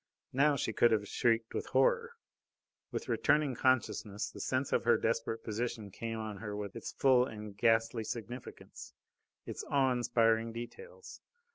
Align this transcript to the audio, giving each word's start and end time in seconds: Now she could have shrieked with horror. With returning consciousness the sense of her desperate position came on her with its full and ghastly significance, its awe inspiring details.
Now 0.33 0.55
she 0.55 0.73
could 0.73 0.89
have 0.89 1.07
shrieked 1.07 1.53
with 1.53 1.67
horror. 1.67 2.13
With 2.91 3.07
returning 3.07 3.53
consciousness 3.53 4.31
the 4.31 4.39
sense 4.39 4.73
of 4.73 4.83
her 4.83 4.97
desperate 4.97 5.43
position 5.43 5.91
came 5.91 6.17
on 6.17 6.37
her 6.37 6.55
with 6.55 6.75
its 6.75 6.93
full 6.93 7.27
and 7.27 7.55
ghastly 7.55 8.03
significance, 8.03 8.95
its 9.45 9.63
awe 9.69 9.91
inspiring 9.91 10.53
details. 10.53 11.21